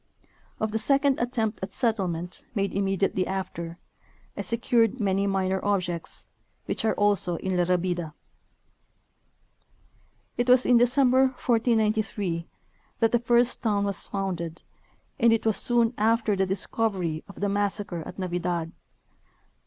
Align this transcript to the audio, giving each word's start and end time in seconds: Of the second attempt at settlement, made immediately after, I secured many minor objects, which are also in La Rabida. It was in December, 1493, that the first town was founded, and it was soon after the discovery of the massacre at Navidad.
Of 0.59 0.71
the 0.71 0.79
second 0.79 1.19
attempt 1.19 1.59
at 1.61 1.73
settlement, 1.73 2.43
made 2.55 2.73
immediately 2.73 3.27
after, 3.27 3.77
I 4.35 4.41
secured 4.41 4.99
many 4.99 5.27
minor 5.27 5.63
objects, 5.63 6.25
which 6.65 6.83
are 6.83 6.95
also 6.95 7.35
in 7.35 7.55
La 7.55 7.65
Rabida. 7.65 8.11
It 10.37 10.49
was 10.49 10.65
in 10.65 10.77
December, 10.77 11.25
1493, 11.37 12.47
that 12.97 13.11
the 13.11 13.19
first 13.19 13.61
town 13.61 13.83
was 13.83 14.07
founded, 14.07 14.63
and 15.19 15.31
it 15.31 15.45
was 15.45 15.57
soon 15.57 15.93
after 15.99 16.35
the 16.35 16.47
discovery 16.47 17.23
of 17.27 17.39
the 17.39 17.47
massacre 17.47 18.01
at 18.03 18.17
Navidad. 18.17 18.71